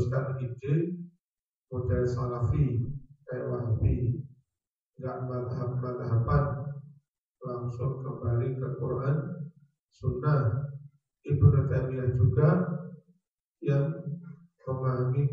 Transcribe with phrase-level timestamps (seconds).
[0.00, 0.74] mencetuskan ide
[1.68, 2.88] model salafi
[3.28, 4.16] kayak wahabi
[4.96, 6.44] nggak madhab madhaban
[7.44, 9.16] langsung kembali ke Quran
[9.92, 10.72] Sunnah.
[11.20, 12.64] Ibnu Taimiyah juga
[13.60, 13.92] yang
[14.64, 15.28] memahami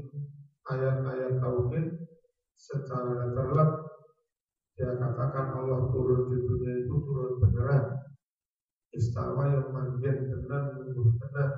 [0.67, 1.88] ayat-ayat tauhid
[2.59, 3.72] secara terlep
[4.75, 7.88] dia katakan Allah turun di dunia itu turun beneran.
[8.91, 11.52] Istawa yang manjen tenan lungguh tenan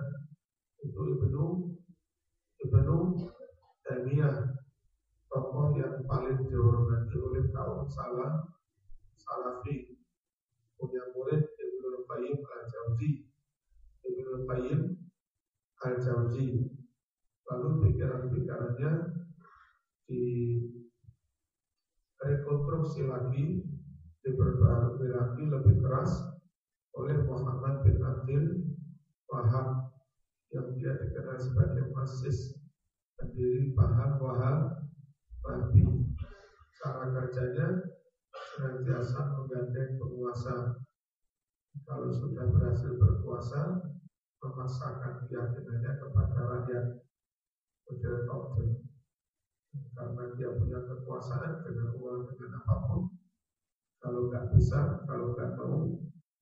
[0.85, 1.45] itu Ibnu
[2.59, 2.97] Ibnu
[3.87, 4.35] Taimiyah
[5.31, 8.43] tokoh yang paling dihormati oleh kaum salah
[9.15, 9.95] salafi
[10.75, 13.09] punya murid Ibnu Qayyim al-Jauzi
[14.03, 14.81] Ibnu Qayyim
[15.79, 16.67] Al-Jauzi
[17.47, 18.91] lalu pikiran-pikirannya
[20.09, 20.23] di
[22.19, 23.63] rekonstruksi lagi
[24.19, 26.11] diperbarui lagi lebih keras
[26.99, 28.45] oleh Muhammad bin Abdul
[29.31, 29.95] Wahab
[30.51, 32.58] yang dia dikenal sebagai Masis
[33.19, 34.87] pendiri paham Wahab
[35.43, 35.83] Wahabi
[36.79, 37.67] cara kerjanya
[38.31, 40.79] senantiasa menggandeng penguasa.
[41.83, 43.83] Kalau sudah berhasil berkuasa
[44.39, 46.85] memaksakan keyakinannya kepada rakyat.
[47.89, 48.53] Model top
[49.97, 53.01] karena dia punya kekuasaan dengan uang dengan apa pun.
[53.99, 55.89] Kalau nggak bisa kalau nggak mau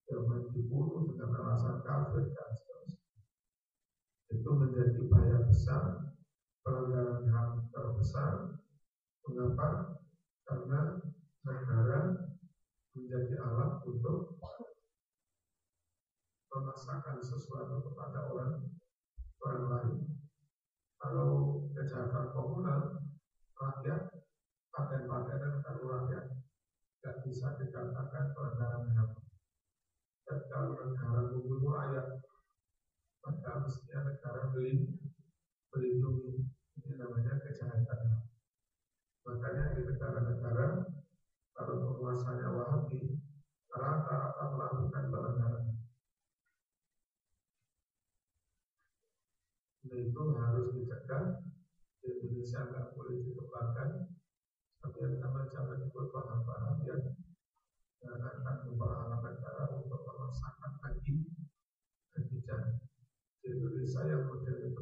[0.05, 3.07] jangan dibunuh dengan alasan kafir dan seterusnya.
[4.35, 6.06] Itu menjadi bahaya besar
[6.67, 8.59] pelanggaran HAM terbesar
[9.23, 10.03] mengapa
[10.43, 10.99] karena
[11.47, 11.99] negara
[12.91, 14.35] menjadi alat untuk
[16.51, 18.67] memaksakan sesuatu kepada orang
[19.47, 19.95] orang lain.
[20.99, 22.99] Kalau kejahatan komunal,
[23.55, 24.11] rakyat
[24.75, 26.35] paten-patenan kalau rakyat
[26.99, 29.15] tidak bisa dikatakan pelanggaran HAM.
[30.27, 32.19] Dan kalau negara membunuh rakyat,
[33.23, 34.51] maka mestinya negara
[35.71, 36.56] melindungi.
[36.97, 38.25] Namanya kejahatan.
[39.21, 40.67] Makanya di negara-negara
[41.53, 43.21] kalau penguasanya Wahabi
[43.69, 45.65] rata-rata melakukan pelanggaran.
[49.85, 51.45] Itu harus dicegah.
[52.01, 53.89] Di Indonesia nggak boleh dikembangkan.
[54.81, 57.03] Tapi sama jangan ikut paham-paham yang
[58.01, 61.29] yang akan memperalaman cara untuk memaksakan lagi
[62.17, 62.81] kebijakan.
[63.45, 64.81] Di Indonesia yang model itu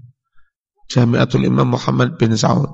[0.91, 2.67] Jamiatul Imam Muhammad bin Saud.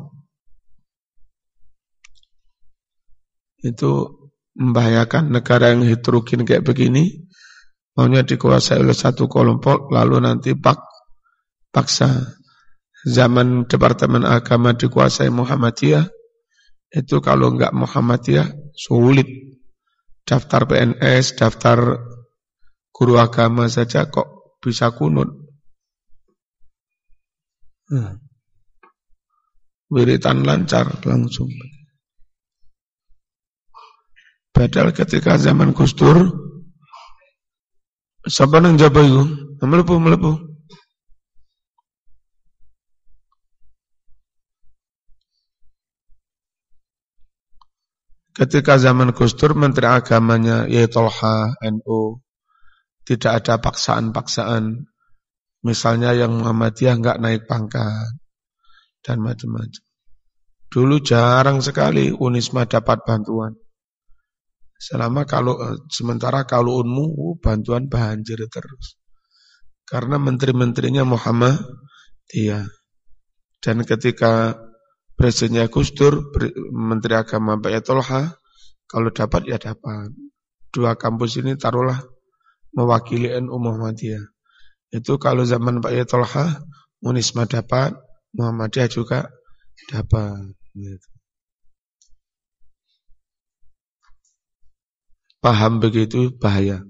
[3.62, 4.18] Itu
[4.58, 7.30] membahayakan negara yang heterogen kayak begini.
[7.94, 10.82] Maunya dikuasai oleh satu kelompok lalu nanti pak
[11.70, 12.10] paksa.
[13.08, 16.10] Zaman Departemen Agama dikuasai Muhammadiyah
[16.90, 19.30] itu kalau enggak Muhammadiyah sulit.
[20.28, 22.04] Daftar PNS daftar
[22.92, 25.47] guru agama saja kok bisa kunut
[27.92, 28.14] hmm.
[29.92, 31.50] wiritan lancar langsung
[34.58, 35.94] Padahal ketika zaman Gus
[38.26, 39.24] Sapa nang jaba iku?
[39.62, 40.34] Mlebu mlebu.
[48.34, 52.18] Ketika zaman Gus Dur Menteri Agamanya yaitu Tolha NU
[53.06, 54.90] tidak ada paksaan-paksaan.
[55.68, 58.16] Misalnya yang Muhammadiyah nggak naik pangkat
[59.04, 59.84] dan macam-macam.
[60.72, 63.52] Dulu jarang sekali Unisma dapat bantuan.
[64.80, 68.96] Selama kalau eh, sementara kalau unmu uh, bantuan banjir terus.
[69.84, 71.60] Karena menteri-menterinya Muhammad
[72.32, 72.64] iya.
[73.60, 74.56] Dan ketika
[75.20, 76.32] presidennya Gus Dur,
[76.72, 78.38] menteri agama Pak Tolha,
[78.88, 80.16] kalau dapat ya dapat.
[80.72, 82.00] Dua kampus ini taruhlah
[82.76, 84.37] mewakili NU Muhammadiyah.
[84.88, 86.64] Itu kalau zaman Pak Tolha,
[87.04, 87.94] Munisma dapat,
[88.34, 89.28] Muhammadiyah juga
[89.92, 90.56] dapat.
[95.38, 96.84] Paham begitu bahaya.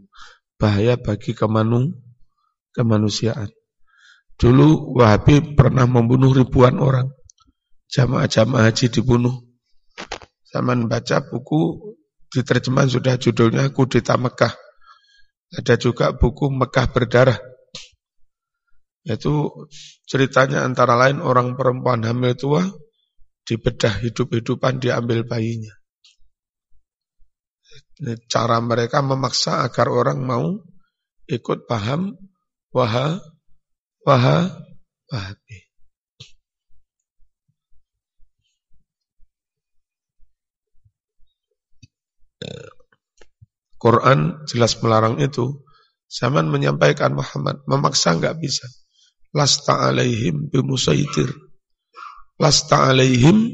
[0.58, 1.94] Bahaya bagi kemanu,
[2.74, 3.50] kemanusiaan.
[4.38, 7.10] Dulu Wahabi pernah membunuh ribuan orang.
[7.90, 9.34] Jamaah-jamaah haji dibunuh.
[10.54, 11.94] Zaman baca buku
[12.30, 14.54] di terjemahan sudah judulnya Kudeta Mekah.
[15.58, 17.40] Ada juga buku Mekah Berdarah.
[19.08, 19.64] Itu
[20.04, 22.68] ceritanya antara lain orang perempuan hamil tua
[23.48, 25.72] dibedah hidup-hidupan diambil bayinya.
[28.28, 30.60] Cara mereka memaksa agar orang mau
[31.32, 32.20] ikut paham
[32.76, 33.24] waha
[34.04, 34.52] waha
[35.08, 35.58] wahabi.
[43.78, 45.64] Quran jelas melarang itu.
[46.08, 48.64] Zaman menyampaikan Muhammad, memaksa enggak bisa.
[49.38, 51.30] Lasta alaihim bimusaitir.
[52.42, 53.54] Lasta alaihim,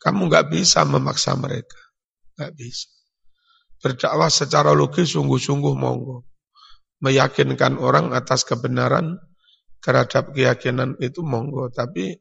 [0.00, 1.76] kamu enggak bisa memaksa mereka.
[2.32, 2.88] Enggak bisa.
[3.84, 6.24] Berdakwah secara logis sungguh-sungguh monggo.
[7.04, 9.20] Meyakinkan orang atas kebenaran
[9.84, 11.68] terhadap keyakinan itu monggo.
[11.68, 12.16] Tapi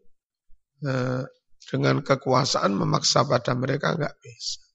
[0.84, 1.24] eh,
[1.72, 4.67] dengan kekuasaan memaksa pada mereka enggak bisa.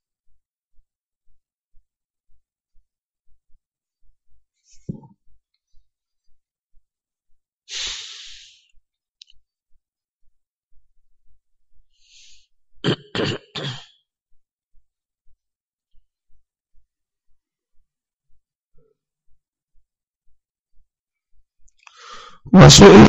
[22.50, 23.06] Wasu'i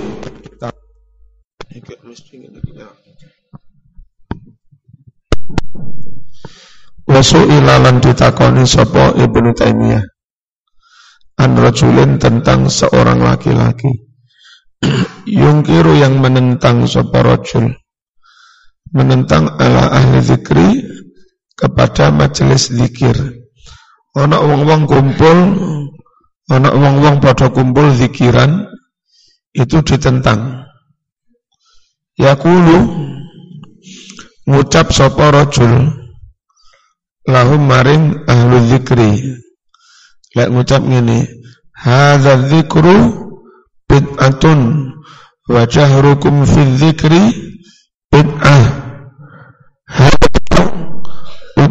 [7.09, 10.05] Wasu'i lalan ditakoni sopo Ibnu Taimiyah.
[11.41, 14.05] An rajulin tentang seorang laki-laki.
[15.25, 17.73] Yungkiru yang menentang sopo rajul.
[18.93, 20.77] Menentang ala ahli zikri
[21.57, 23.17] kepada majelis zikir.
[24.13, 25.37] Ana wong-wong kumpul,
[26.53, 28.72] ana wong-wong pada kumpul zikiran
[29.53, 30.65] itu ditentang.
[32.17, 32.77] Yakulu
[34.45, 35.93] ngucap sapa rajul
[37.25, 39.11] lahum maring ahli zikri.
[40.33, 41.29] Lek ngucap ngene,
[41.73, 42.97] hadza dzikru
[43.89, 44.59] bid'atun
[45.49, 47.21] wa jahrukum fi dzikri
[48.09, 48.83] bid'ah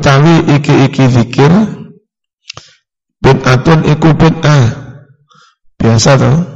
[0.03, 1.53] utawi iki-iki zikir
[3.23, 4.65] bid'atun iku bid'ah
[5.79, 6.52] biasa tuh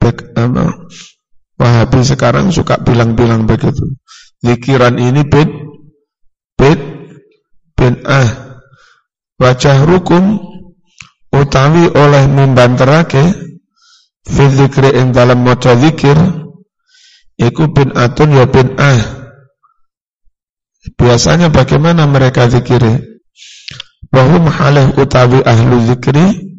[0.00, 0.88] Bek, apa,
[1.60, 4.00] Wahabi sekarang suka bilang-bilang begitu.
[4.40, 5.52] Zikiran ini bid
[6.56, 6.80] bid
[7.76, 8.28] bid'ah
[9.36, 10.40] wajah rukum
[11.28, 13.20] utawi oleh membanterake
[14.24, 16.16] fi zikri ing dalam maca zikir
[17.36, 19.20] iku bid'atun ya bid'ah
[20.80, 23.20] Biasanya bagaimana mereka zikiri?
[24.08, 26.56] Wahum halih utawi ahlu zikri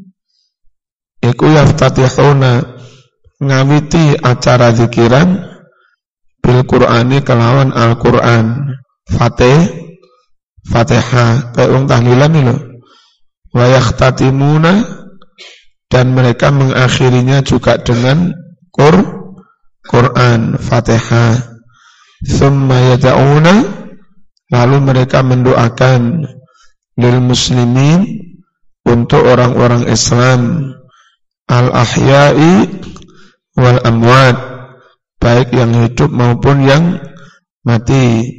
[1.21, 2.70] Iku yaftatihuna
[3.41, 5.41] ngawiti acara zikiran
[6.39, 8.77] bil Qur'ani kelawan Al-Qur'an.
[9.11, 9.81] Fatih
[10.61, 12.59] Fatihah kayak wong tahlilan ini loh.
[13.51, 14.87] Wa yakhtatimuna
[15.91, 18.31] dan mereka mengakhirinya juga dengan
[18.71, 18.95] Qur
[19.83, 21.59] Quran Fatihah.
[22.21, 23.81] Thumma yada'una
[24.51, 26.27] Lalu mereka mendoakan
[26.99, 28.03] lil muslimin
[28.83, 30.75] untuk orang-orang Islam
[31.47, 32.67] al-ahya'i
[33.55, 34.35] wal amwat
[35.21, 36.83] baik yang hidup maupun yang
[37.61, 38.37] mati.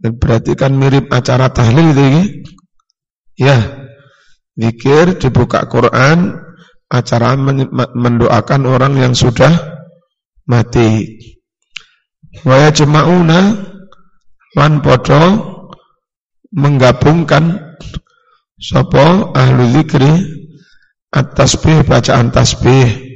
[0.00, 2.40] Dan berarti kan mirip acara tahlil itu
[3.36, 3.58] ya.
[4.56, 6.36] Zikir dibuka Quran,
[6.88, 7.36] acara
[7.96, 9.52] mendoakan orang yang sudah
[10.44, 11.20] mati.
[12.44, 13.40] Wa yajma'una
[14.56, 15.22] lan podo
[16.50, 17.76] menggabungkan
[18.58, 20.12] sopo ahlu zikri
[21.14, 23.09] at-tasbih bacaan tasbih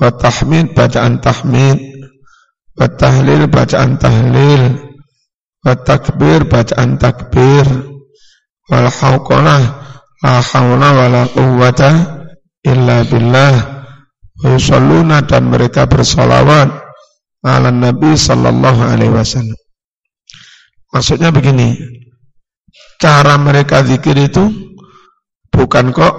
[0.00, 0.10] wa
[0.74, 1.78] bacaan tahmid.
[2.74, 4.62] Wa tahlil bacaan tahlil.
[5.62, 7.66] Wa takbir bacaan takbir.
[8.70, 9.62] Wal hauqalah
[10.24, 10.40] la
[10.96, 11.90] wa la quwwata
[12.64, 13.54] illa billah.
[14.44, 16.68] Yusalluna dan mereka bersolawat
[17.44, 19.56] ala nabi sallallahu alaihi wasallam.
[20.90, 21.76] Maksudnya begini
[22.98, 24.48] cara mereka zikir itu
[25.52, 26.14] bukan kok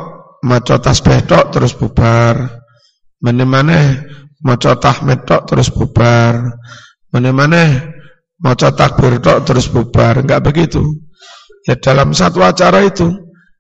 [0.80, 2.65] tasbih tok terus bubar.
[3.24, 4.06] Mana-mana
[4.44, 6.60] maca tahmid tok terus bubar.
[7.10, 7.92] Mana-mana
[8.40, 10.22] maca takbir tok terus bubar.
[10.22, 10.84] Enggak begitu.
[11.66, 13.10] Ya dalam satu acara itu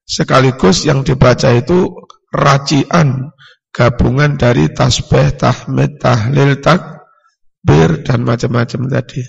[0.05, 1.89] sekaligus yang dibaca itu
[2.29, 3.33] racian
[3.73, 9.25] gabungan dari tasbih, tahmid, tahlil, takbir dan macam-macam tadi.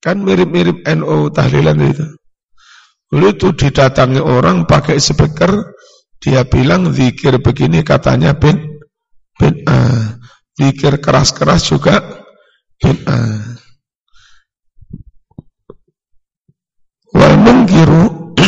[0.00, 2.06] Kan mirip-mirip NO tahlilan itu.
[3.10, 5.74] Lalu itu didatangi orang pakai speaker,
[6.22, 8.79] dia bilang zikir begini katanya bin
[9.40, 10.20] bin ah.
[10.60, 12.04] Pikir keras-keras juga
[12.76, 13.56] bid'ah.
[17.16, 18.36] Wal mungkiru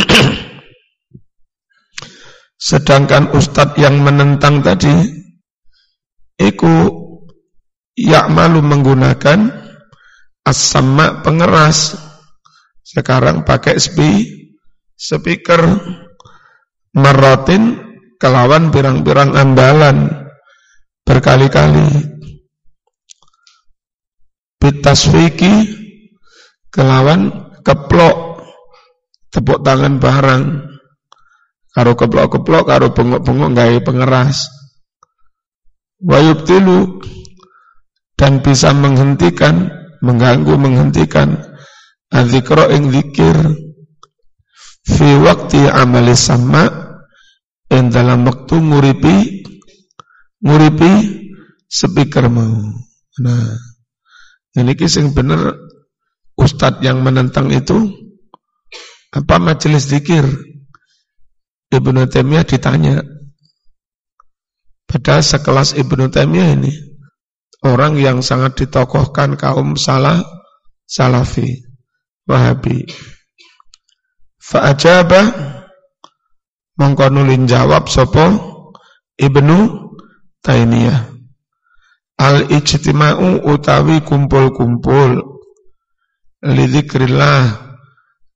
[2.68, 4.92] sedangkan ustadz yang menentang tadi
[6.36, 7.00] iku
[8.28, 9.48] malu menggunakan
[10.44, 11.96] as-sama pengeras
[12.84, 14.28] sekarang pakai spi
[15.00, 15.64] speaker
[16.92, 17.80] merotin
[18.20, 20.21] kelawan pirang-pirang ambalan
[21.06, 21.88] berkali-kali.
[24.58, 25.52] Bitaswiki
[26.70, 27.30] kelawan
[27.62, 28.44] keplok.
[29.32, 30.42] Tepuk tangan barang
[31.72, 34.44] karo keplok-keplok karo bengok-bengok gawe pengeras.
[36.04, 37.00] Wayub tilu
[38.20, 39.72] dan bisa menghentikan
[40.04, 41.38] mengganggu menghentikan
[42.12, 43.34] adzikra ing zikir
[44.84, 46.68] fi waktu amali sama
[47.72, 49.41] ing dalam waktu nguripi
[50.42, 50.92] nguripi
[51.70, 52.50] speaker mau
[53.22, 53.54] nah
[54.58, 55.56] ini kisah bener
[56.36, 58.02] ustadz yang menentang itu
[59.12, 60.24] apa majelis zikir?
[61.68, 63.04] Ibnu Taimiyah ditanya.
[64.88, 66.72] Pada sekelas Ibnu Taimiyah ini
[67.60, 70.24] orang yang sangat ditokohkan kaum salah
[70.88, 71.60] salafi
[72.24, 72.88] wahabi.
[74.40, 75.28] Fa'ajaba
[76.80, 78.24] mengkonulin jawab sopo
[79.20, 79.81] Ibnu
[80.42, 81.06] Taimiyah.
[82.18, 85.22] Al-ijtima'u utawi kumpul-kumpul.
[86.42, 87.78] Lidzikrillah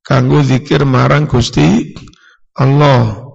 [0.07, 1.99] kanggo zikir marang Gusti
[2.55, 3.27] Allah.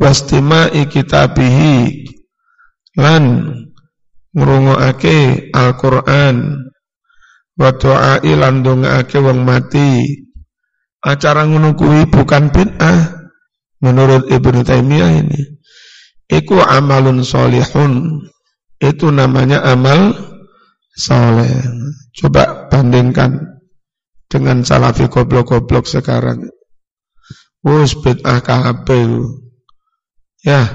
[0.00, 2.08] Wastima'i kitabihi.
[2.96, 3.52] Lan
[4.32, 6.56] ngrungokake Al-Qur'an.
[7.52, 10.08] Wa du'ai lan dongaake wong mati.
[11.04, 13.12] Acara ngono kuwi bukan bid'ah
[13.84, 15.61] menurut Ibnu Taimiyah ini
[16.32, 18.24] iku amalun solihun
[18.80, 20.16] itu namanya amal
[20.96, 21.52] soleh
[22.16, 23.60] coba bandingkan
[24.32, 26.48] dengan salafi goblok-goblok sekarang.
[27.62, 29.28] Wus bid'ah kabeh.
[30.42, 30.66] Ya,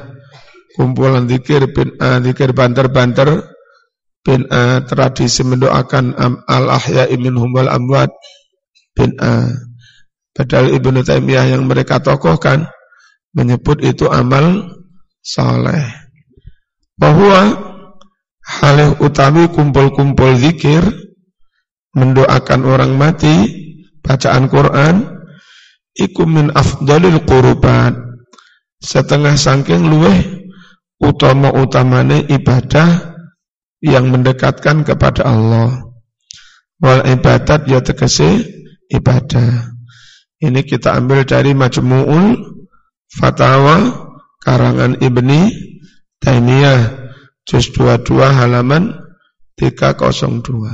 [0.78, 3.44] kumpulan zikir bid'ah, zikir banter-banter,
[4.24, 6.16] bid'ah tradisi mendoakan
[6.48, 8.14] al-ahya minhum wal amwat,
[8.96, 9.52] bid'ah.
[10.38, 12.70] Padahal Ibnu Taimiyah yang mereka tokohkan
[13.34, 14.77] menyebut itu amal
[15.28, 15.84] saleh.
[16.96, 17.52] Bahwa
[18.48, 20.82] hal utami kumpul-kumpul zikir
[21.92, 23.36] mendoakan orang mati,
[24.00, 25.04] bacaan Quran,
[26.00, 27.92] iku min afdalil qurubat.
[28.80, 30.22] Setengah sangking luweh
[31.02, 33.18] utama-utamane ibadah
[33.84, 35.92] yang mendekatkan kepada Allah.
[36.78, 38.46] Wal ibadat ya tegese
[38.94, 39.74] ibadah.
[40.38, 42.38] Ini kita ambil dari Majmu'ul
[43.10, 44.07] Fatawa
[44.48, 45.52] karangan Ibni
[46.24, 47.12] Taimiyah
[47.44, 48.96] juz 22 halaman
[49.60, 50.72] 302.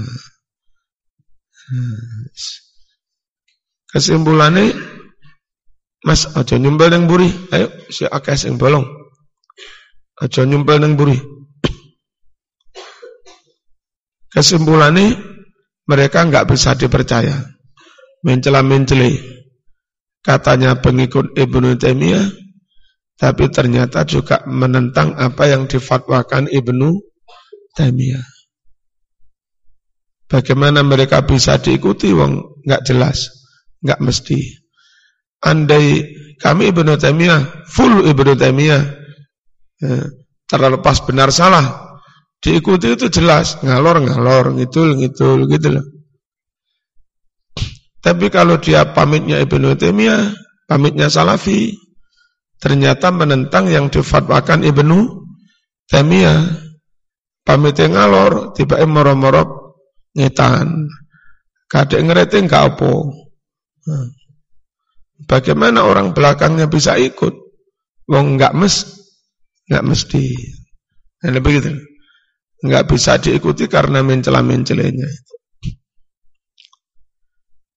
[3.89, 4.77] Kesimpulannya
[6.03, 7.31] Mas aja nyumpel nang buri.
[7.49, 8.85] Ayo si akeh sing bolong.
[10.21, 11.17] Aja nyumpel nang buri.
[14.29, 15.17] Kesimpulannya
[15.89, 17.33] mereka nggak bisa dipercaya.
[18.21, 19.17] Mencela-menceli.
[20.21, 22.42] Katanya pengikut Ibnu Taimiyah
[23.13, 26.89] tapi ternyata juga menentang apa yang difatwakan Ibnu
[27.77, 28.25] Taimiyah.
[30.29, 33.29] Bagaimana mereka bisa diikuti wong nggak jelas,
[33.85, 34.41] nggak mesti.
[35.45, 36.01] Andai
[36.41, 38.83] kami Ibnu Taimiyah, full Ibnu Taimiyah,
[39.77, 39.93] ya,
[40.49, 41.99] terlepas benar salah,
[42.41, 45.85] diikuti itu jelas, ngalor-ngalor, ngidul-ngidul gitu loh.
[48.03, 50.33] Tapi kalau dia pamitnya Ibnu Taimiyah,
[50.67, 51.71] pamitnya Salafi,
[52.63, 55.27] ternyata menentang yang difatwakan Ibnu
[55.91, 56.39] Taimiyah,
[57.43, 59.75] pamitnya ngalor, tiba moro-moro
[60.15, 60.87] ngetan.
[61.67, 62.91] Kadek ngereting gak apa.
[63.83, 64.07] Hmm.
[65.27, 67.35] Bagaimana orang belakangnya bisa ikut?
[68.07, 68.83] Wong nggak mes,
[69.71, 70.25] nggak mesti.
[71.23, 71.71] Nah, begitu.
[72.63, 75.07] Nggak bisa diikuti karena mencela-mencelanya.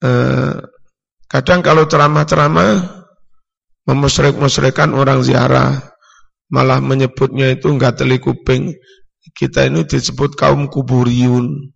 [0.03, 0.55] Eh,
[1.31, 3.06] kadang kalau ceramah-ceramah
[3.87, 5.95] memusrek-musrekan orang ziarah,
[6.51, 8.75] malah menyebutnya itu nggak telikuping.
[9.35, 11.75] Kita ini disebut kaum kuburiun.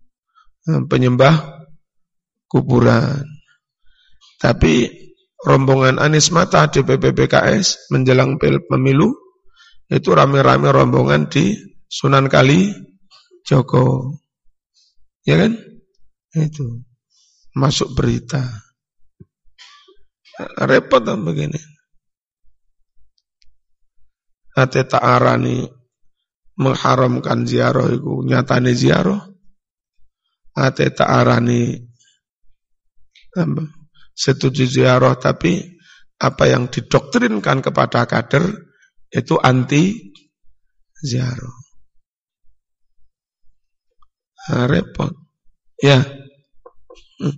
[0.61, 1.65] Eh, penyembah
[2.51, 3.23] kuburan.
[4.37, 4.87] Tapi
[5.41, 9.09] rombongan Anies Mata di PPPKS menjelang pemilu
[9.91, 11.55] itu rame-rame rombongan di
[11.87, 12.71] Sunan Kali
[13.43, 14.15] Joko.
[15.27, 15.53] Ya kan?
[16.31, 16.81] Itu
[17.57, 18.41] masuk berita.
[20.65, 21.70] Repot kan begini.
[24.61, 25.65] Ate arani
[26.61, 29.25] mengharamkan ziarah itu nyatane ziarah
[30.53, 31.81] ate tak arani
[34.13, 35.57] setuju ziarah tapi
[36.21, 38.45] apa yang didoktrinkan kepada kader
[39.09, 40.13] itu anti
[41.01, 41.57] ziarah.
[44.41, 45.11] Nah, repot.
[45.81, 46.01] Ya.
[47.17, 47.35] Hmm.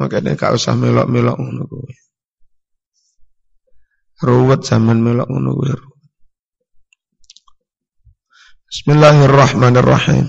[0.00, 1.64] Makanya gak usah melok-melok ngono.
[4.16, 5.76] Ruwet zaman melok ngono kuwi.
[8.72, 10.24] Bismillahirrahmanirrahim.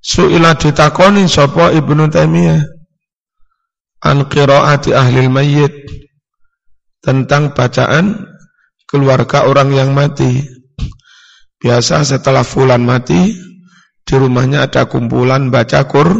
[0.00, 2.75] Su'ila ditakoni sapa Ibnu Taimiyah
[4.02, 5.74] an qiraati ahli mayyit
[7.00, 8.26] tentang bacaan
[8.88, 10.42] keluarga orang yang mati.
[11.56, 13.32] Biasa setelah fulan mati
[14.04, 16.12] di rumahnya ada kumpulan baca Qur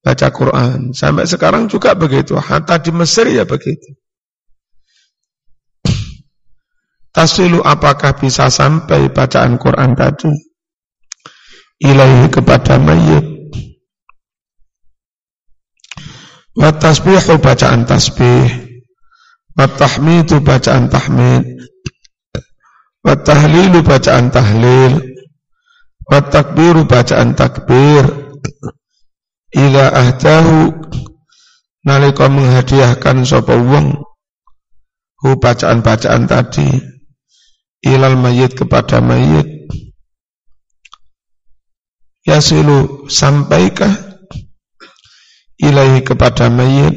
[0.00, 0.96] baca Quran.
[0.96, 2.36] Sampai sekarang juga begitu.
[2.40, 3.92] Hatta di Mesir ya begitu.
[7.14, 10.54] Tasilu apakah bisa sampai bacaan Quran tadi?
[11.82, 13.33] ilaihi kepada mayit.
[16.54, 18.50] Wa tasbihu bacaan tasbih.
[19.54, 21.44] Wa tahmidu bacaan tahmid.
[23.04, 25.02] Wa tahlilu bacaan tahlil.
[26.06, 28.06] Wa takbiru bacaan takbir.
[29.54, 30.74] Ila ahdahu
[31.84, 34.02] nalika menghadiahkan sapa wong
[35.20, 36.68] hu bacaan-bacaan tadi
[37.84, 39.68] ilal mayit kepada mayit
[42.24, 44.13] yasilu sampaikah
[45.58, 46.94] ilahi kepada mayit.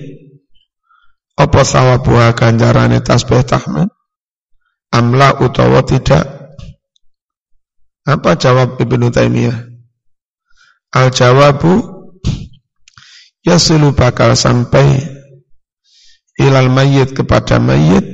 [1.37, 3.93] Apa sawabuha ganjarane tasbih tahmid?
[4.89, 6.25] Amla utawa tidak?
[8.07, 9.67] Apa jawab Ibnu Taimiyah?
[10.95, 11.77] Al jawabu
[13.45, 15.05] yasilu bakal sampai
[16.41, 18.05] ilal mayit kepada mayit.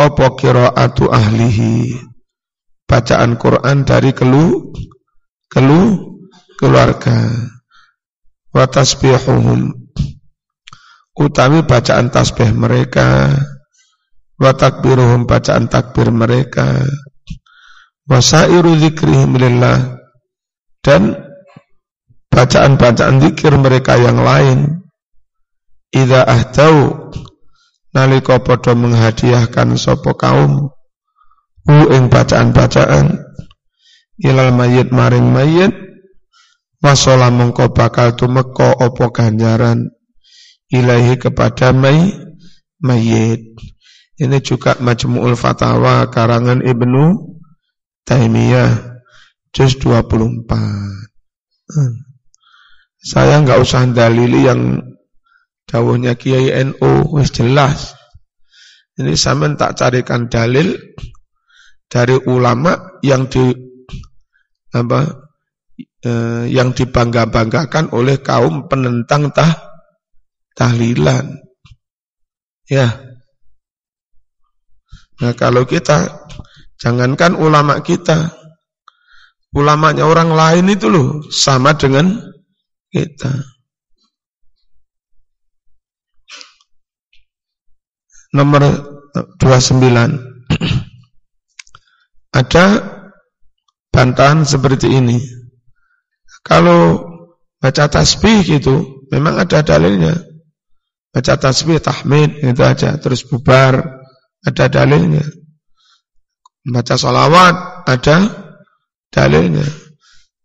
[0.00, 2.00] Apa qiraatu ahlihi?
[2.88, 4.72] Bacaan Quran dari kelu
[5.52, 5.82] kelu
[6.56, 7.28] keluarga
[8.50, 9.80] wa tasbihuhum
[11.20, 13.36] utawi bacaan tasbih mereka.
[14.40, 16.80] Wa takbiruhum bacaan takbir mereka.
[18.08, 20.00] Wa sairu dzikrihim lillah.
[20.80, 21.12] Dan
[22.32, 24.80] bacaan-bacaan zikir mereka yang lain.
[25.92, 27.10] Idza ahtau
[27.92, 30.72] nalika padha menghadiahkan sapa kaum.
[31.68, 33.28] Hu ing bacaan-bacaan.
[34.24, 35.89] Ilal mayit maring mayit
[36.80, 39.92] wasola mengko bakal tumeka opo ganjaran
[40.72, 42.08] ilahi kepada may
[42.80, 43.44] mayit
[44.20, 47.36] ini juga Majmu'ul Fatawa karangan Ibnu
[48.04, 49.00] Taimiyah
[49.52, 51.92] juz 24 hmm.
[53.00, 54.80] saya nggak usah dalili yang
[55.68, 57.92] dawuhnya Kiai NU wis jelas
[58.96, 60.76] ini saya tak carikan dalil
[61.90, 63.52] dari ulama yang di
[64.70, 65.19] apa
[66.04, 69.70] eh, yang dibangga-banggakan oleh kaum penentang tah
[70.56, 71.40] tahlilan.
[72.68, 73.10] Ya.
[75.20, 76.24] Nah, kalau kita
[76.80, 78.32] jangankan ulama kita,
[79.52, 82.08] ulamanya orang lain itu loh sama dengan
[82.88, 83.28] kita.
[88.30, 88.62] Nomor
[89.42, 89.90] 29.
[92.40, 92.66] Ada
[93.90, 95.39] bantahan seperti ini.
[96.40, 97.04] Kalau
[97.60, 100.16] baca tasbih gitu, memang ada dalilnya.
[101.10, 102.96] Baca tasbih, tahmid, itu aja.
[102.96, 103.82] Terus bubar,
[104.46, 105.26] ada dalilnya.
[106.64, 108.16] Baca sholawat, ada
[109.12, 109.66] dalilnya.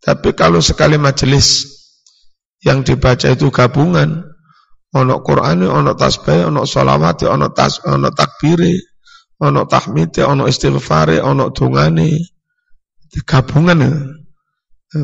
[0.02, 1.66] Tapi kalau sekali majelis
[2.62, 4.26] yang dibaca itu gabungan,
[4.94, 8.60] ono Quran, ono tasbih, ono sholawat, ono tas, ono takbir,
[9.38, 12.10] ono tahmid, ono istighfar, ono dungane,
[13.24, 13.92] gabungan ya.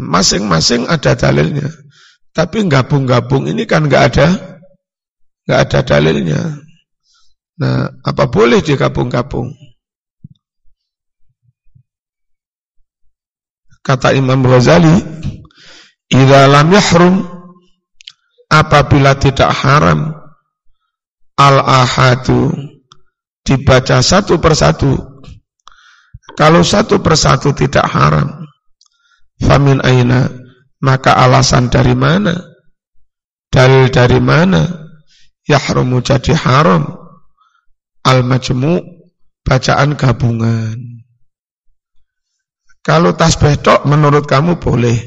[0.00, 1.68] Masing-masing ada dalilnya.
[2.33, 4.28] Tapi gabung-gabung ini kan nggak ada
[5.44, 6.40] nggak ada dalilnya.
[7.61, 9.52] Nah, apa boleh digabung-gabung?
[13.83, 14.94] Kata Imam Ghazali,
[16.09, 17.14] "Idza lam yahrum
[18.46, 20.14] apabila tidak haram
[21.35, 22.55] al-ahadu
[23.42, 25.12] dibaca satu persatu
[26.38, 28.41] kalau satu persatu tidak haram,
[29.42, 30.31] famin aina,
[30.78, 32.35] maka alasan dari mana?
[33.52, 34.62] Dalil dari mana?
[35.44, 37.02] Yahrumu jadi haram.
[38.02, 38.83] al-majmu
[39.46, 40.74] bacaan gabungan.
[42.83, 44.98] Kalau tasbih tok menurut kamu boleh.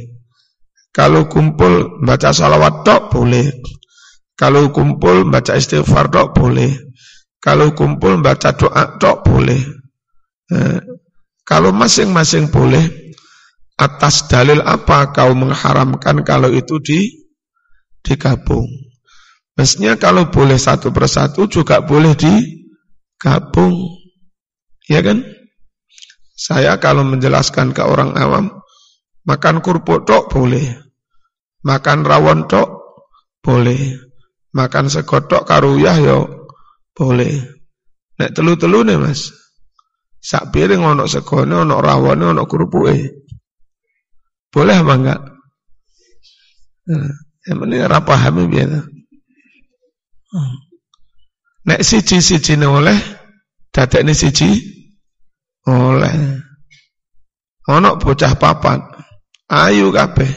[0.96, 3.52] Kalau kumpul baca salawat tok boleh.
[4.40, 6.72] Kalau kumpul baca istighfar tok boleh.
[7.44, 9.60] Kalau kumpul baca doa tok boleh.
[10.56, 10.80] Eh,
[11.44, 13.05] kalau masing-masing boleh,
[13.76, 17.00] atas dalil apa kau mengharamkan kalau itu di
[18.04, 18.68] digabung?
[19.56, 23.76] Mestinya kalau boleh satu persatu juga boleh digabung.
[24.92, 25.24] Ya kan?
[26.36, 28.52] Saya kalau menjelaskan ke orang awam,
[29.24, 30.76] makan kurpuk tok boleh.
[31.64, 32.68] Makan rawon tok
[33.40, 33.96] boleh.
[34.52, 36.20] Makan segotok karuyah yo
[36.96, 37.56] boleh.
[38.16, 39.36] Nek telu-telu nih mas.
[40.20, 43.25] Sak piring ono segone, rawon, ono kurpuke.
[44.56, 45.20] Boleh apa enggak?
[46.88, 47.12] Nah,
[47.44, 48.72] yang penting ora paham biar.
[51.68, 52.96] Nek siji-siji oleh,
[53.76, 54.48] dadekne siji
[55.68, 56.40] oleh.
[57.68, 58.80] Ono bocah papat,
[59.52, 60.32] ayu kabeh.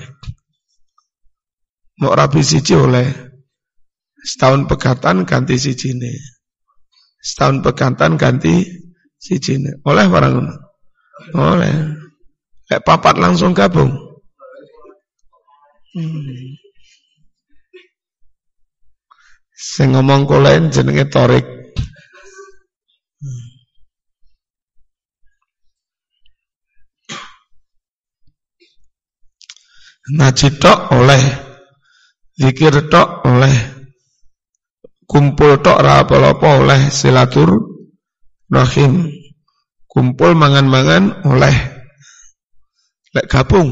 [2.02, 3.06] Mau rapi siji oleh.
[4.18, 6.18] Setahun pegatan ganti siji nih.
[7.22, 8.66] Setahun pegatan ganti
[9.14, 9.78] siji nih.
[9.86, 10.34] Oleh barang
[11.38, 11.74] Oleh.
[12.68, 14.07] Lek papat langsung gabung.
[15.98, 16.54] Hmm.
[19.58, 21.42] Sing ngomong kolen jenenge Torik.
[30.08, 31.20] Ngaji tok oleh
[32.38, 33.52] Zikir tok oleh
[35.04, 37.50] Kumpul tok ra apa-apa oleh Silatur
[38.48, 39.04] Rahim
[39.84, 41.52] Kumpul mangan-mangan oleh
[43.12, 43.68] Lek gabung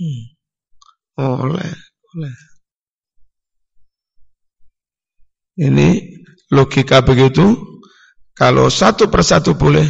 [0.00, 0.33] hmm.
[1.18, 1.70] Oleh
[2.14, 2.36] Oleh
[5.58, 5.88] Ini
[6.50, 7.54] logika begitu
[8.34, 9.86] Kalau satu persatu boleh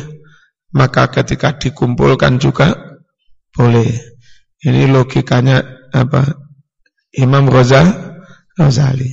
[0.74, 2.76] Maka ketika dikumpulkan juga
[3.54, 4.14] Boleh
[4.64, 5.60] ini logikanya
[5.92, 6.24] apa?
[7.12, 9.12] Imam Ghazali.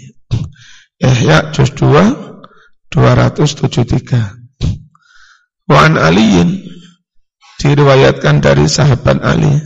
[0.96, 5.68] Ihya juz 2 273.
[5.68, 6.56] Wa an Aliin
[7.60, 9.60] diriwayatkan dari sahabat Ali.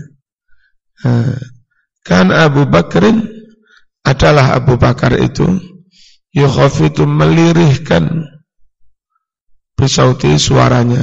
[2.06, 3.26] Kan Abu Bakrin
[4.06, 5.58] adalah Abu Bakar itu
[6.30, 8.30] yukhafitu melirihkan
[9.74, 11.02] bisauti suaranya.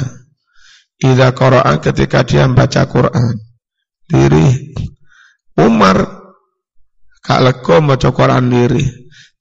[1.03, 3.35] Idza qara'a ketika dia membaca Quran
[4.07, 4.71] diri.
[5.59, 5.99] Umar
[7.19, 8.87] kak leko maca Quran diri.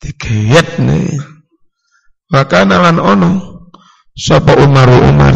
[0.01, 1.13] Digeyet nih.
[2.33, 3.31] Maka nalan ono
[4.17, 5.35] sapa Umar Umar.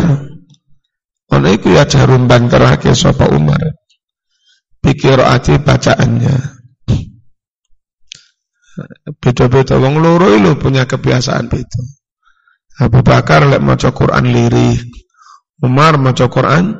[1.29, 3.84] Ono iku ya jarum banterake sapa Umar.
[4.85, 6.37] Pikir ati bacaannya.
[9.17, 11.81] Beda-beda wong loro itu punya kebiasaan beda.
[12.85, 14.85] Abu Bakar lek maca Quran lirik.
[15.65, 16.77] Umar maca Quran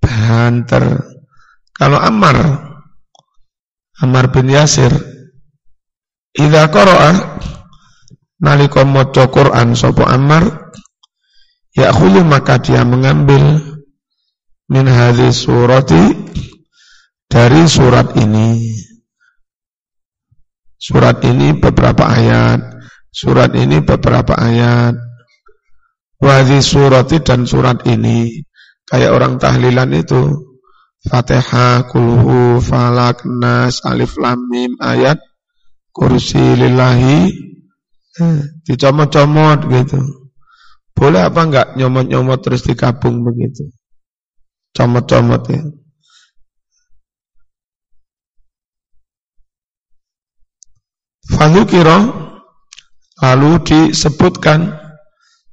[0.00, 1.02] banter.
[1.76, 2.36] Kalau Ammar
[3.98, 4.92] Ammar bin Yasir
[6.32, 7.42] Idza qara'a
[8.40, 10.72] nalika maca Quran sapa Ammar
[11.76, 13.60] ya'khudhu maka dia mengambil
[14.72, 16.16] min hadhi surati
[17.32, 18.76] dari surat ini
[20.76, 22.60] surat ini beberapa ayat
[23.08, 24.92] surat ini beberapa ayat
[26.20, 28.44] wadhi surati dan surat ini
[28.84, 30.52] kayak orang tahlilan itu
[31.02, 35.18] Fatihah, kulhu, falak, nas, alif, lam, mim, ayat,
[35.90, 37.26] kursi lillahi,
[38.22, 39.98] eh, dicomot-comot gitu.
[40.94, 43.66] Boleh apa enggak nyomot-nyomot terus digabung begitu?
[44.70, 45.58] Comot-comot ya.
[51.30, 51.98] Fadukiro
[53.22, 54.74] lalu disebutkan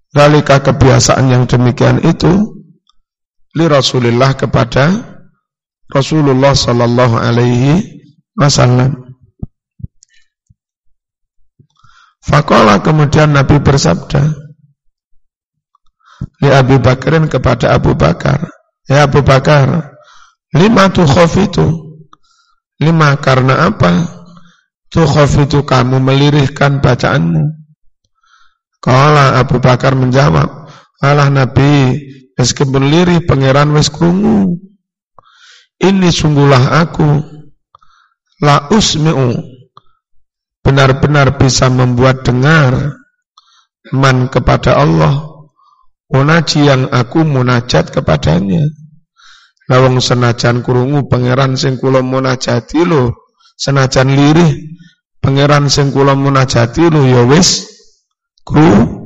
[0.09, 2.57] dalika kebiasaan yang demikian itu
[3.53, 4.89] li Rasulullah kepada
[5.89, 8.01] Rasulullah sallallahu alaihi
[8.37, 9.09] wasallam.
[12.21, 14.21] Fakola kemudian Nabi bersabda,
[16.45, 18.45] Ya Abu Bakarin kepada Abu Bakar,
[18.85, 19.97] Ya Abu Bakar,
[20.53, 21.09] lima tu
[21.41, 21.67] itu,
[22.77, 24.18] lima karena apa?
[24.89, 27.45] Tu itu kamu melirihkan bacaanmu.
[28.81, 30.65] Kala Abu Bakar menjawab,
[30.97, 31.93] Allah Nabi,
[32.33, 34.57] meskipun lirih pangeran wis krungu.
[35.77, 37.21] Ini sungguhlah aku.
[38.41, 39.37] La usmi'u.
[40.65, 42.97] Benar-benar bisa membuat dengar
[43.93, 45.27] man kepada Allah.
[46.09, 48.65] Unaji yang aku munajat kepadanya.
[49.69, 54.78] Lawang senajan kurungu pangeran sing kula munajati lo senajan lirih
[55.19, 57.67] pangeran sing kula munajati lo ya wis
[58.43, 58.99] kru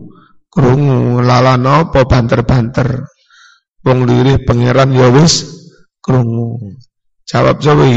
[0.53, 3.09] krungu lalana apa banter-banter.
[3.83, 5.43] Wong lirih pangeran ya wis
[5.99, 6.77] krungu.
[7.27, 7.87] Jawab sapa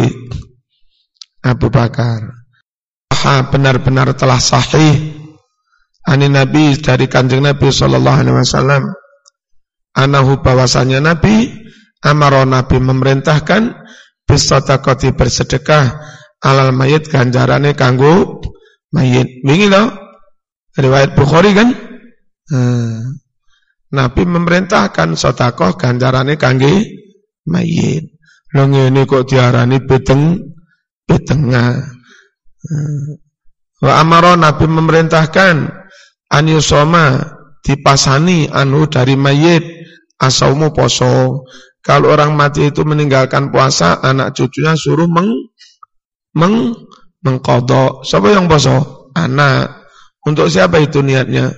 [1.46, 2.20] Abu Bakar.
[3.26, 5.14] Benar-benar telah sahih.
[6.07, 8.83] Ani Nabi dari kanjeng Nabi sallallahu alaihi wasallam.
[9.98, 11.50] Anahu bahwasanya Nabi
[12.07, 13.74] amaro Nabi memerintahkan
[14.26, 15.98] bisotakoti bersedekah
[16.47, 18.39] alal mayit ganjarane kanggo
[18.95, 19.91] mayit wingi lo
[20.79, 21.75] riwayat Bukhari kan
[22.55, 23.19] hmm.
[23.91, 26.87] Nabi memerintahkan sotakoh ganjarane kangge
[27.51, 28.15] mayit
[28.55, 30.39] lo ngene kok diarani beteng
[31.11, 31.83] betengah
[32.63, 33.07] hmm.
[33.83, 35.57] wa amaro Nabi memerintahkan
[36.31, 37.27] an yusoma
[37.67, 39.67] dipasani anu dari mayit
[40.23, 41.43] asaumu poso
[41.87, 45.55] kalau orang mati itu meninggalkan puasa, anak cucunya suruh meng,
[46.37, 46.77] meng
[47.25, 48.05] mengkodok.
[48.05, 49.09] Siapa yang poso?
[49.16, 49.88] Anak.
[50.22, 51.51] Untuk siapa itu niatnya?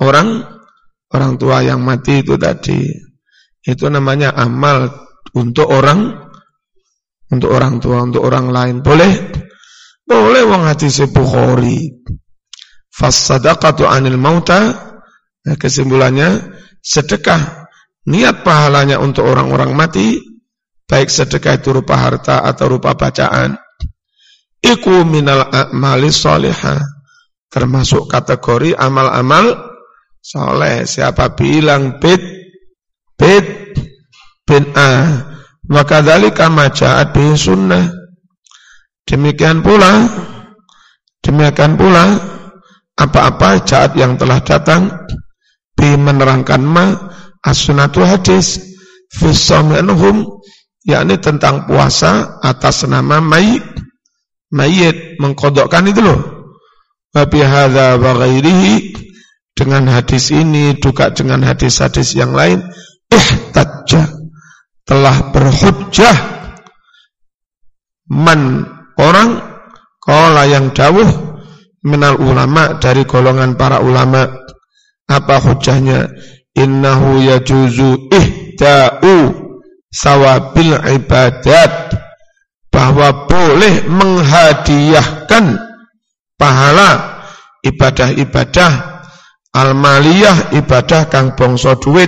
[0.00, 0.42] Orang
[1.12, 2.88] orang tua yang mati itu tadi.
[3.62, 4.88] Itu namanya amal
[5.36, 6.28] untuk orang
[7.28, 8.76] untuk orang tua, untuk orang lain.
[8.80, 9.12] Boleh?
[10.08, 11.92] Boleh wong hati Bukhari.
[12.88, 14.72] Fasadaqatu anil mauta.
[15.44, 17.68] Nah, kesimpulannya sedekah
[18.08, 20.16] niat pahalanya untuk orang-orang mati,
[20.88, 23.60] baik sedekah itu rupa harta atau rupa bacaan,
[24.62, 26.80] iku minal a'mali solihah,
[27.48, 29.54] termasuk kategori amal-amal
[30.22, 30.84] soleh.
[30.84, 32.20] Siapa bilang bid,
[33.16, 33.46] bid,
[34.74, 34.90] a,
[35.68, 37.88] maka dalika maja'at bin sunnah.
[39.08, 40.04] Demikian pula,
[41.24, 42.20] demikian pula,
[42.98, 44.92] apa-apa jahat yang telah datang,
[45.72, 46.92] bi menerangkan ma,
[47.40, 48.60] as-sunatu hadis
[49.08, 49.32] fi
[50.88, 53.64] yakni tentang puasa atas nama mayit
[54.52, 56.20] mayit mengkodokkan itu loh.
[57.12, 58.12] Wa hadza wa
[59.58, 62.62] dengan hadis ini juga dengan hadis-hadis yang lain
[63.10, 64.06] ihtajja
[64.86, 66.16] telah berhujjah.
[68.08, 68.64] Man
[68.96, 69.42] orang
[70.00, 71.28] kala yang dawuh
[71.84, 74.24] minal ulama dari golongan para ulama
[75.08, 76.08] apa hujahnya
[76.56, 79.16] innahu yajuzu ihda'u
[79.92, 81.92] sawabil ibadat
[82.78, 85.58] bahwa boleh menghadiahkan
[86.38, 87.18] pahala
[87.66, 89.02] ibadah-ibadah
[89.50, 92.06] almaliyah ibadah kang bongso duit.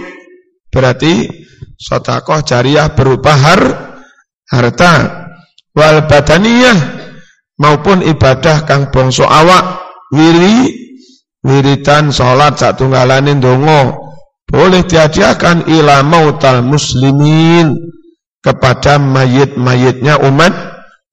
[0.71, 1.27] Berarti
[1.75, 3.63] sotakoh jariah berupa har,
[4.47, 5.27] harta.
[5.75, 6.79] Wal badaniyah
[7.59, 9.83] maupun ibadah kang bongso awak
[10.15, 10.71] wiri
[11.43, 14.11] wiritan salat sak tunggalanin dongo
[14.51, 17.71] boleh dihadiahkan ila mautal muslimin
[18.41, 20.53] kepada mayit-mayitnya umat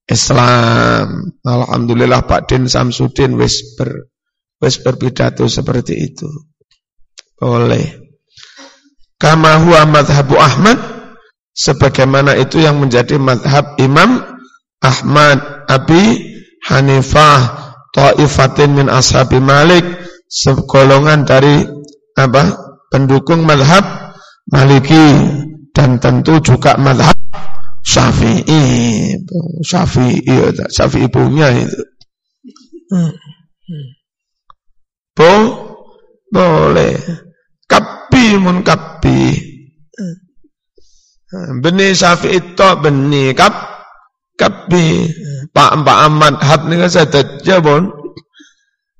[0.08, 1.36] Islam.
[1.44, 4.08] Alhamdulillah Pak Din Samsudin wis ber
[4.58, 6.28] wis berpidato seperti itu.
[7.38, 8.08] Boleh.
[9.20, 10.78] Kama huwa madhabu Ahmad
[11.52, 14.22] sebagaimana itu yang menjadi madhab Imam
[14.78, 16.22] Ahmad Abi
[16.70, 19.82] Hanifah Ta'ifatin min ashabi Malik
[20.30, 21.66] segolongan dari
[22.14, 22.54] apa
[22.94, 24.14] pendukung madhab
[24.48, 25.18] Maliki
[25.74, 27.17] dan tentu juga madhab
[27.88, 28.62] Syafi'i
[29.64, 30.36] Syafi'i
[30.68, 31.80] Syafi'i punya itu.
[35.16, 35.32] Bo,
[36.28, 36.94] boleh.
[37.64, 39.20] Kapi mun kapi
[41.60, 43.32] benih Syafi'i itu benih.
[43.32, 43.56] Kap
[44.36, 45.08] kapi
[45.52, 47.88] Pak Pak Ahmad hab ni kan saya bon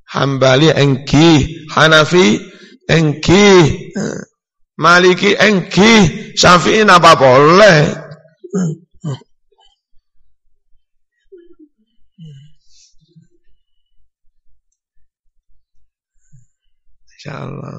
[0.09, 1.44] Hambali engki.
[1.68, 2.40] Hanafi
[2.88, 3.48] engki.
[4.81, 5.92] Maliki engki.
[6.33, 8.08] Syafi'i apa boleh
[17.18, 17.79] Insyaallah.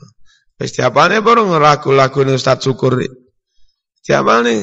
[0.60, 3.00] Wis tiapane baru ngeraku-laku nih Ustaz Syukur.
[3.00, 4.62] nih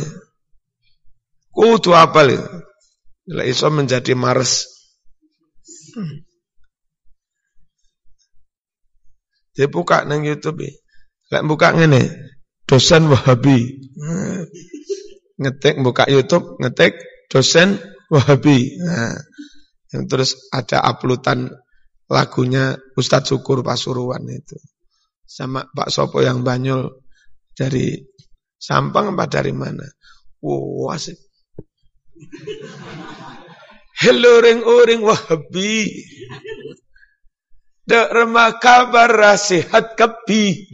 [1.57, 2.37] Kudu apal.
[3.33, 4.68] Lah iso menjadi mars.
[5.96, 6.29] Hmm.
[9.57, 10.68] Dia buka nang YouTube.
[11.33, 12.12] Lek buka ngene,
[12.68, 13.81] dosen Wahabi.
[15.37, 16.96] Ngetik buka YouTube, ngetik
[17.29, 17.77] dosen
[18.09, 18.79] Wahabi.
[18.81, 19.18] Nah,
[19.92, 21.51] yang terus ada uploadan
[22.07, 24.57] lagunya Ustadz Syukur Pasuruan itu.
[25.27, 27.03] Sama Pak Sopo yang Banyol
[27.53, 27.99] dari
[28.57, 29.85] Sampang apa dari mana?
[30.40, 31.18] Wow, asik.
[34.01, 35.92] Hello ring uring Wahabi.
[37.87, 40.66] Dek remah kabar rasihat kepi.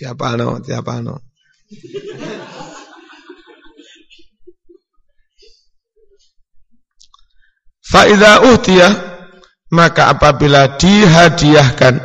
[0.00, 0.64] Siapa no?
[0.64, 1.20] Siapa no?
[7.84, 8.92] Fa'idha uhtiyah,
[9.76, 12.00] maka apabila dihadiahkan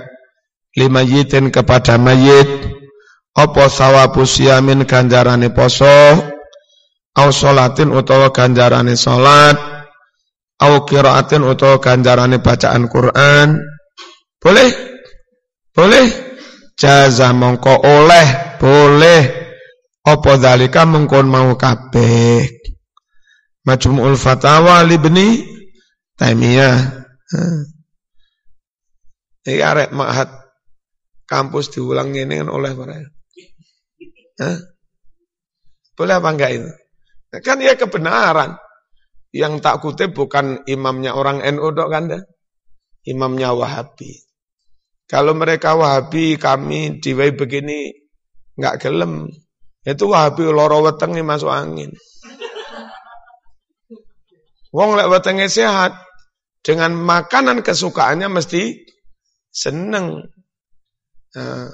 [0.76, 2.68] Lima yitin kepada mayit,
[3.32, 5.88] opo sawabu siamin ganjarani poso,
[7.16, 9.56] au solatin utawa ganjarani solat,
[10.60, 13.64] au kiraatin utawa ganjarani bacaan Quran,
[14.44, 14.68] boleh?
[15.72, 16.25] Boleh?
[16.76, 19.22] Jaza mongko oleh, boleh.
[20.06, 22.46] Apa dalika mengkon mau kabeh.
[23.66, 25.42] Majmu'ul Fatawa Libni
[26.14, 26.78] Taimiyah.
[29.46, 30.30] Ini arek mahat
[31.26, 32.98] kampus diulang ini kan oleh para.
[34.42, 34.58] Hah?
[35.96, 36.72] Boleh apa enggak itu?
[37.42, 38.58] Kan ya kebenaran.
[39.36, 42.08] Yang tak kutip bukan imamnya orang NU dok kan
[43.06, 44.25] Imamnya Wahabi.
[45.06, 47.94] Kalau mereka Wahabi, kami diwai begini
[48.58, 49.30] nggak gelem.
[49.86, 51.94] Itu Wahabi loro wetenge masuk angin.
[54.74, 55.96] Wong lek wetenge sehat,
[56.66, 58.74] dengan makanan kesukaannya mesti
[59.54, 60.26] seneng.
[61.38, 61.70] Nah,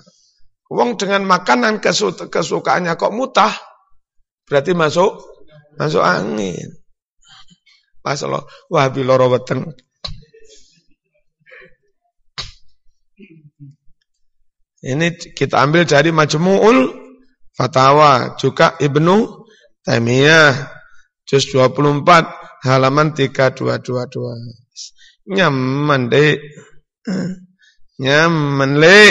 [0.68, 1.80] wong dengan makanan
[2.28, 3.56] kesukaannya kok mutah,
[4.44, 5.24] berarti masuk
[5.80, 6.68] masuk angin.
[8.04, 9.72] Masalah Wahabi loro weteng
[14.82, 16.90] Ini kita ambil dari Majmu'ul
[17.54, 19.46] Fatawa, juga Ibnu
[19.86, 20.58] Taimiyah,
[21.30, 22.02] juz 24,
[22.66, 25.30] halaman 3222.
[25.30, 26.42] Nyaman deh.
[28.02, 29.02] Nyaman le.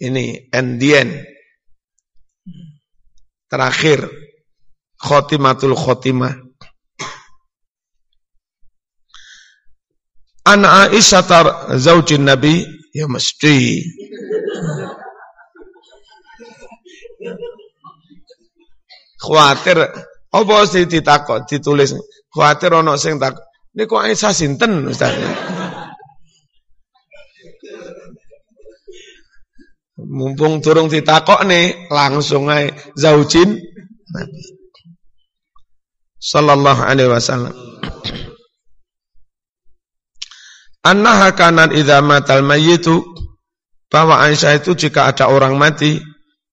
[0.00, 1.24] Ini endien.
[3.48, 4.08] Terakhir.
[4.96, 6.45] Khotimatul khotimah.
[10.56, 12.64] An Aisyah zaujin Nabi
[12.96, 13.84] ya mesti.
[19.20, 19.84] Khawatir
[20.32, 21.92] apa sih ditakok ditulis?
[22.32, 23.36] Khawatir ono sing tak
[23.76, 25.12] niku Aisyah sinten Ustaz?
[30.00, 33.60] Mumpung turung ditakok nih langsung ae zaujin
[34.08, 34.40] Nabi.
[36.16, 37.52] Sallallahu alaihi wasallam
[40.86, 43.02] Annaha kanan idza matal mayyitu
[43.90, 45.98] bahwa Aisyah itu jika ada orang mati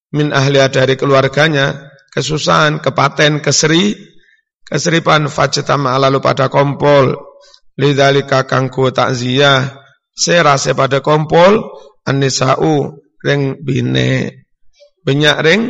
[0.10, 3.94] min ahli dari keluarganya kesusahan, kepaten, keseri,
[4.66, 7.14] keseripan fajtama lalu pada kompol
[7.78, 9.82] lidzalika kangku takziah
[10.14, 11.62] serase pada kompol
[12.06, 14.46] anisau ring bine
[15.02, 15.62] banyak ring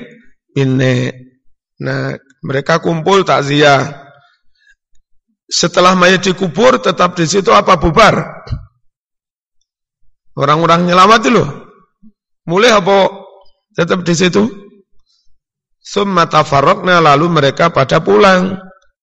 [0.51, 0.95] bine.
[1.83, 4.02] Nah mereka kumpul takziah
[5.47, 8.45] setelah mayat dikubur tetap di situ apa bubar?
[10.33, 11.49] Orang-orang nyelawat loh.
[12.49, 13.11] Mulai apa
[13.77, 14.43] tetap di situ?
[15.83, 18.55] Summa tafarraqna lalu mereka pada pulang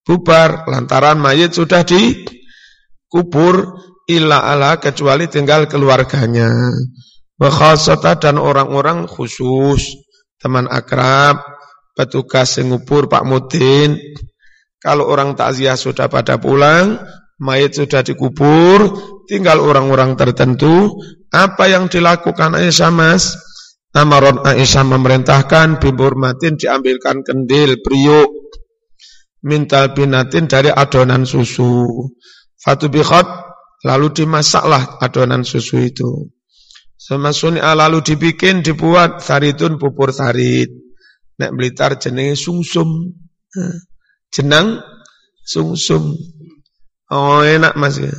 [0.03, 3.79] bubar lantaran mayat sudah dikubur
[4.11, 6.50] illa ala kecuali tinggal keluarganya.
[7.40, 9.96] Wakhasata dan orang-orang khusus
[10.37, 11.40] teman akrab
[11.96, 13.96] petugas ngubur Pak Mudin
[14.80, 16.96] kalau orang takziah sudah pada pulang,
[17.36, 18.96] mayat sudah dikubur,
[19.28, 20.96] tinggal orang-orang tertentu.
[21.28, 23.36] Apa yang dilakukan Aisyah mas?
[23.92, 25.84] Amaron Aisyah memerintahkan
[26.16, 28.32] matin diambilkan kendil, priuk,
[29.44, 32.08] mintal binatin dari adonan susu.
[32.56, 33.28] Fatu bikhot,
[33.84, 36.32] lalu dimasaklah adonan susu itu.
[36.96, 40.72] Semasuni lalu dibikin, dibuat saritun pupur sarit.
[41.36, 43.12] Nek Blitar jenenge sungsum.
[43.52, 43.89] -sum
[44.30, 44.82] jenang
[45.44, 46.14] sungsum.
[47.10, 48.14] Oh enak mas ya.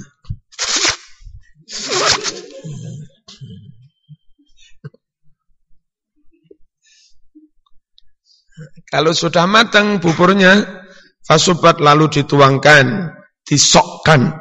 [8.91, 10.83] Kalau sudah matang buburnya,
[11.23, 13.15] fasubat lalu dituangkan,
[13.47, 14.35] disokkan.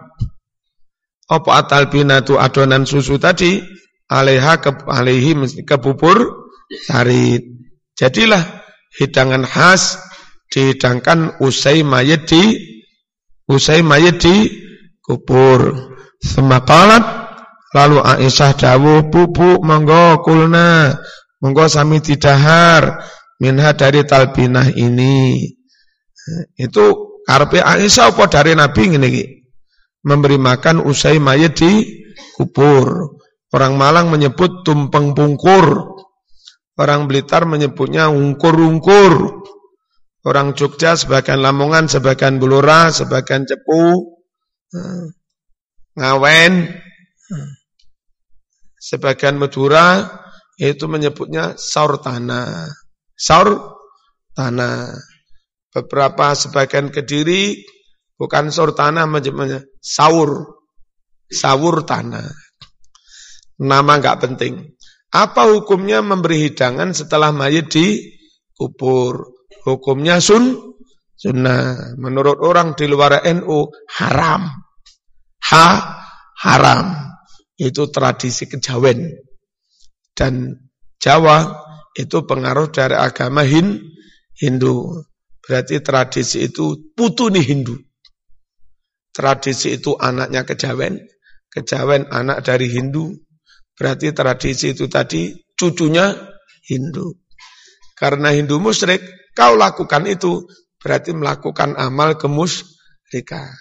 [1.30, 3.62] Apa atal binatu adonan susu tadi,
[4.11, 6.51] aleha ke alehi ke bubur
[6.82, 7.47] sarit.
[7.95, 8.42] Jadilah
[8.99, 10.03] hidangan khas
[10.51, 12.42] dihidangkan usai mayat di
[13.46, 14.36] usai mayat di
[15.01, 15.90] kubur.
[16.20, 17.01] Semakalat
[17.72, 20.92] lalu Aisyah dawuh pupu monggo kulna
[21.40, 23.01] monggo sami didahar
[23.40, 25.48] minha dari talbinah ini.
[26.59, 29.40] Itu karpe Aisyah apa dari Nabi ini
[30.01, 31.72] Memberi makan usai mayat di
[32.36, 33.16] kubur.
[33.53, 35.96] Orang Malang menyebut tumpeng pungkur.
[36.80, 39.39] Orang Blitar menyebutnya ungkur-ungkur.
[40.21, 43.85] Orang Jogja sebagian Lamongan, sebagian Bulura, sebagian Cepu,
[44.77, 45.07] eh,
[45.97, 46.53] Ngawen,
[47.33, 47.51] eh,
[48.77, 50.05] sebagian Madura
[50.61, 52.68] itu menyebutnya saur tanah.
[53.16, 53.81] Saur
[54.37, 54.93] tanah.
[55.71, 57.62] beberapa sebagian kediri
[58.18, 60.59] bukan sur tanah macamnya saur
[61.31, 62.27] sawur tanah
[63.62, 64.75] nama nggak penting
[65.14, 69.31] apa hukumnya memberi hidangan setelah mayit dikubur
[69.66, 70.76] hukumnya sun
[71.16, 73.68] sunnah menurut orang di luar NU
[74.00, 74.48] haram
[75.52, 75.66] ha
[76.40, 76.86] haram
[77.61, 79.20] itu tradisi kejawen
[80.16, 80.56] dan
[81.00, 81.48] Jawa
[81.96, 83.80] itu pengaruh dari agama Hin,
[84.36, 85.00] Hindu.
[85.40, 87.74] Berarti tradisi itu putuni Hindu.
[89.11, 91.00] Tradisi itu anaknya kejawen,
[91.50, 93.16] kejawen anak dari Hindu.
[93.74, 96.12] Berarti tradisi itu tadi cucunya
[96.68, 97.16] Hindu.
[97.96, 99.00] Karena Hindu musyrik,
[99.37, 100.47] kau lakukan itu
[100.81, 103.53] berarti melakukan amal kemusyrikan.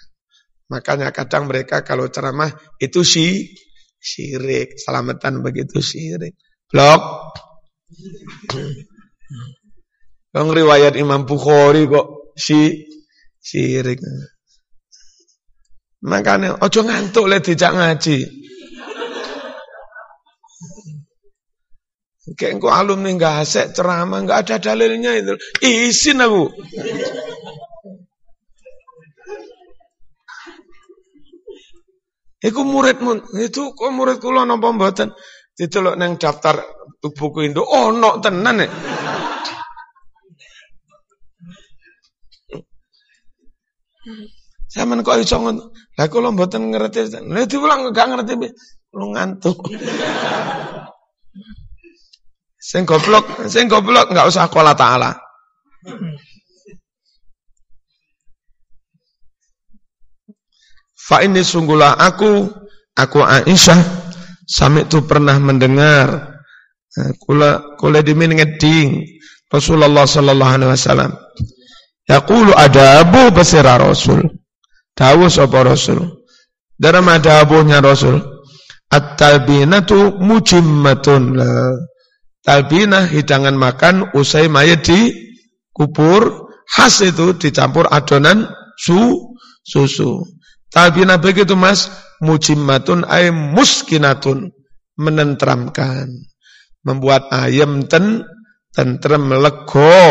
[0.70, 3.50] Makanya kadang mereka kalau ceramah itu si
[3.98, 6.38] syirik, selamatan begitu syirik.
[6.70, 7.34] Blok.
[10.30, 12.86] Yang riwayat Imam Bukhari kok si
[13.42, 13.98] sirik.
[16.06, 18.18] Makanya ojo ngantuk le dijak ngaji.
[22.38, 25.34] Kayak engkau alumni nggak asek ceramah nggak ada dalilnya itu.
[25.66, 26.46] Isin aku.
[32.40, 35.12] Iku muridmu, itu kok murid kula napa mboten?
[35.52, 36.56] Didelok nang daftar
[37.04, 38.70] buku Indo ono tenan nek.
[44.70, 45.74] Sampeyan kok iso ngono.
[45.98, 47.12] Lah kula mboten ngerti.
[47.12, 48.32] Lah diulang gak ngerti
[48.96, 49.58] lu ngantuk.
[52.70, 55.10] Sing goblok, sing goblok enggak usah kola taala.
[60.94, 62.46] Fa ini sungguhlah aku,
[62.94, 63.80] aku Aisyah,
[64.46, 66.38] sampai itu pernah mendengar,
[66.94, 69.02] eh, kula kula dimin ngeding
[69.50, 71.10] Rasulullah sallallahu alaihi wasallam.
[72.06, 74.22] Yaqulu adabu basira Rasul.
[74.94, 76.06] Dawu sapa Rasul.
[76.78, 78.22] Dalam adabunya Rasul.
[78.90, 81.34] At-talbinatu mujimmatun.
[82.50, 85.14] Talbinah hidangan makan usai mayat di
[85.70, 88.98] kubur khas itu dicampur adonan su
[89.62, 90.26] susu.
[90.66, 91.86] Talbina begitu mas,
[92.18, 94.50] mujimmatun ay muskinatun,
[94.98, 96.10] menentramkan.
[96.82, 98.26] Membuat ayam ten,
[98.74, 100.02] tentrem lego.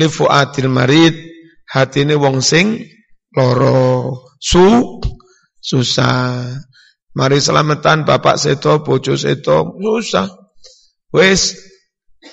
[0.00, 1.20] Lifuatil marid,
[1.68, 2.80] hati ini wong sing
[3.36, 4.24] loro.
[4.40, 5.00] Su,
[5.60, 6.48] susah.
[7.12, 10.45] Mari selamatan bapak seto, bojo seto, susah.
[11.14, 11.54] Wes,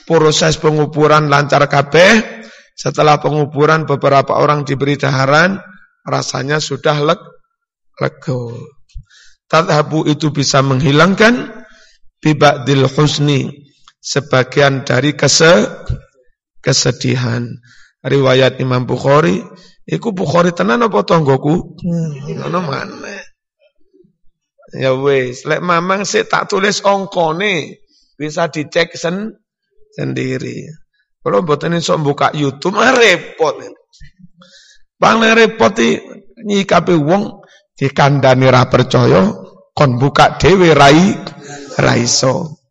[0.09, 2.41] proses penguburan lancar kabeh.
[2.73, 5.61] Setelah penguburan beberapa orang diberi daharan,
[6.01, 7.21] rasanya sudah leg,
[8.01, 8.49] lego.
[9.45, 11.53] Tadhabu itu bisa menghilangkan
[12.17, 13.53] bibadil husni
[14.01, 15.69] sebagian dari kese,
[16.65, 17.45] kesedihan.
[18.03, 19.39] Riwayat Imam Bukhari,
[19.85, 21.77] iku Bukhari tenan apa tonggoku?
[22.41, 23.15] Ngono mana?
[24.73, 27.82] Ya wis, lek mamang sik tak tulis ongkone
[28.23, 29.35] bisa dicek sen
[29.91, 30.63] sendiri.
[31.19, 33.59] Kalau mboten iso buka YouTube repot.
[34.95, 35.75] Paling repot
[36.39, 37.43] nyikapi wong
[37.75, 39.27] dikandani ra percaya
[39.75, 41.11] kon buka dhewe rai
[41.75, 42.63] ra iso.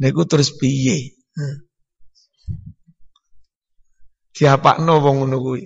[0.00, 1.16] Niku terus piye?
[1.36, 1.56] Hmm.
[4.32, 5.64] Diapakno wong ngono kuwi.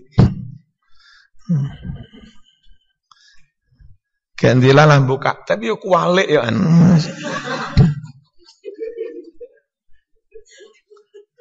[1.51, 1.70] Hmm.
[4.45, 6.61] Lah buka, tapi yo kualik ya an.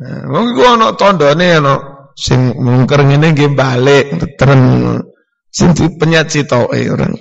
[0.02, 1.78] Wong iku ana tandane ana
[2.18, 4.62] sing mungker ngene nggih balik teren
[5.54, 7.14] sing penyat sitoke orang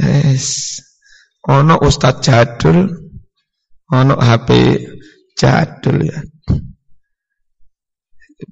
[0.00, 0.78] Yes.
[1.50, 2.86] Ono Ustaz Jadul,
[3.90, 4.78] ono HP
[5.34, 6.22] Jadul ya.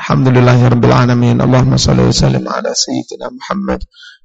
[0.00, 1.36] Alhamdulillahirabbil alamin.
[1.44, 3.84] Allahumma shalli wa sallim ala sayyidina Muhammad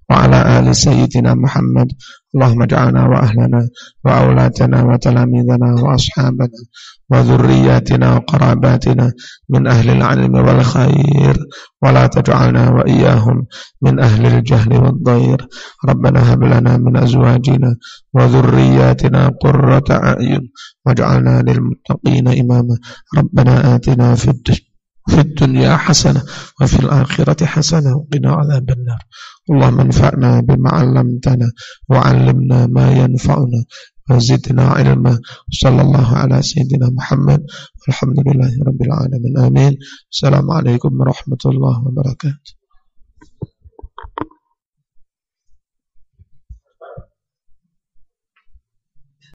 [0.10, 1.88] وعلى آل سيدنا محمد.
[2.36, 3.70] اللهم اجعلنا وأهلنا
[4.06, 6.50] وأولادنا وتلاميذنا وأصحابنا
[7.12, 9.12] وذرياتنا وقراباتنا
[9.50, 11.36] من أهل العلم والخير.
[11.84, 13.46] ولا تجعلنا وإياهم
[13.82, 15.48] من أهل الجهل والضير.
[15.86, 17.76] ربنا هب لنا من أزواجنا
[18.14, 20.52] وذرياتنا قرة أعين
[20.86, 22.78] واجعلنا للمتقين إماما.
[23.18, 24.60] ربنا آتنا في الدنيا
[25.10, 26.22] في الدنيا حسنة
[26.62, 29.02] وفي الآخرة حسنة وقنا عذاب النار.
[29.52, 31.48] اللهم انفعنا بما علمتنا
[31.90, 33.66] وعلمنا ما ينفعنا
[34.10, 35.20] وزدنا علما.
[35.52, 37.42] صلى الله على سيدنا محمد.
[37.88, 39.38] والحمد لله رب العالمين.
[39.38, 39.78] آمين.
[40.12, 42.65] السلام عليكم ورحمة الله وبركاته.